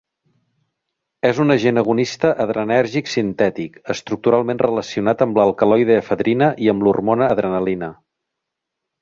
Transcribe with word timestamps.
És 1.31 1.41
un 1.43 1.53
agent 1.55 1.79
agonista 1.81 2.31
adrenèrgic 2.45 3.11
sintètic, 3.11 3.77
estructuralment 3.95 4.63
relacionat 4.65 5.23
amb 5.27 5.39
l'alcaloide 5.41 5.99
efedrina 6.05 6.49
i 6.67 6.73
amb 6.75 6.89
l'hormona 6.89 7.31
adrenalina. 7.37 7.93